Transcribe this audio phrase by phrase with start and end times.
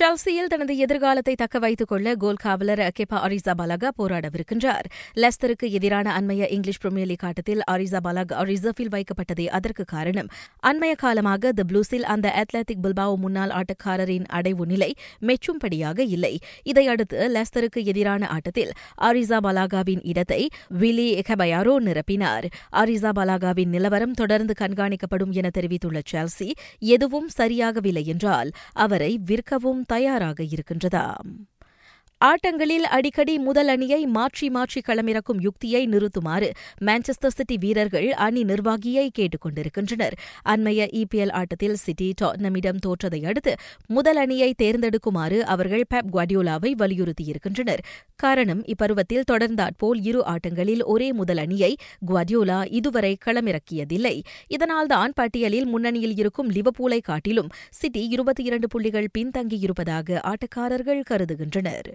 [0.00, 4.86] செல்சியில் தனது எதிர்காலத்தை தக்க வைத்துக் கொள்ள கோல் காவலர் கெப்பா அரிசாபாலகா போராடவிருக்கின்றார்.
[5.22, 10.28] லெஸ்டருக்கு எதிரான அண்மைய இங்கிலீஷ் பிரிமியர் லீக் ஆட்டத்தில் அரிசாபாலகா ரிசர்வில் வைக்கப்பட்டதே அதற்கு காரணம்.
[10.70, 14.90] அண்மைய காலமாக தி ப்ளூஸில் அந்த அத்லெட்டிக் பில்பாவோ முன்னாள் ஆட்டக்காரரின் அடைவு நிலை
[15.26, 16.32] மெச்சும்படியாக இல்லை.
[16.62, 18.72] இதையடுத்து லெஸ்டருக்கு எதிரான ஆட்டத்தில்
[19.10, 22.48] அரிசாபாலாகாவின் இடத்தை விலி கபயாரோ நிரப்பினார்.
[22.84, 26.50] அரிசாபாலாகாவின் நிலவரம் தொடர்ந்து கண்காணிக்கப்படும் என தெரிவித்துள்ள செல்சி
[26.96, 28.52] எதுவும் சரியாகவில்லை என்றால்
[28.86, 31.30] அவரை விற்கவும் தயாராக இருக்கின்றதாம்.
[32.24, 39.40] ஆட்டங்களில் அடிக்கடி முதல் அணியை மாற்றி மாற்றி களமிறக்கும் யுக்தியை நிறுத்துமாறு மான்செஸ்டர் சிட்டி வீரர்கள் அணி நிர்வாகியை கேட்டுக்
[39.40, 40.14] கொண்டிருக்கின்றனர்.
[40.48, 43.54] அண்மைய இபிஎல் ஆட்டத்தில் சிட்டி டாட்னமிடம் தோற்றதை அடுத்து
[43.86, 47.78] முதல் அணியை தேர்ந்தெடுக்குமாறு அவர்கள் பெப் குவாடியோலாவை வலியுறுத்தியிருக்கின்றனர்.
[48.16, 54.22] காரணம் இப்பருவத்தில் தொடர்ந்தாற்போல் இரு ஆட்டங்களில் ஒரே முதல் அணியை குவாடியோலா இதுவரை களமிறக்கியதில்லை.
[54.48, 61.90] இதனால்தான் பட்டியலில் முன்னணியில் இருக்கும் லிவபூலை காட்டிலும் சிட்டி இருபத்தி இரண்டு புள்ளிகள் பின்தங்கியிருப்பதாக ஆட்டக்காரர்கள் கருதுகின்றனர்.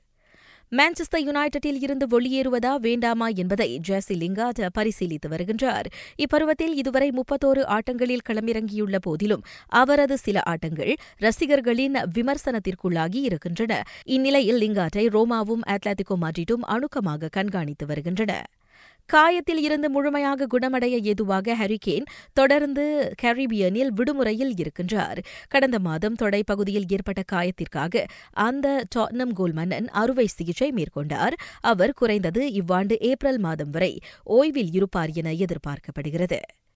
[0.78, 5.88] மான்செஸ்டர் யுனைடெடில் இருந்து வெளியேறுவதா வேண்டாமா என்பதை ஜேசி லிங்காட் பரிசீலித்து வருகின்றார்.
[6.18, 13.84] இப்பருவத்தில் இதுவரை முப்பத்தோரு ஆட்டங்களில் களமிறங்கியுள்ள போதிலும் அவரது சில ஆட்டங்கள் ரசிகர்களின் விமர்சனத்திற்குள்ளாகி இருக்கின்றன.
[14.06, 18.44] இந்நிலையில் லிங்காட்டை ரோமாவும் அத்லாட்டிகோ மாட்டிட்டும் அணுக்கமாக கண்காணித்து வருகின்றன.
[19.14, 25.20] காயத்தில் இருந்து முழுமையாக குணமடைய ஏதுவாக ஹரிகேன் தொடர்ந்து கரீபியனில் விடுமுறையில் இருக்கின்றார்.
[25.50, 31.34] கடந்த மாதம் தொடை பகுதியில் ஏற்பட்ட காயத்திற்காக அந்த டாட்னம் கோல் மன்னன் அறுவை சிகிச்சை மேற்கொண்டார்.
[31.62, 36.40] அவர் குறைந்தது இவ்வாண்டு ஏப்ரல் மாதம் வரை ஓய்வில் இருப்பார் என எதிர்பார்க்கப்படுகிறது.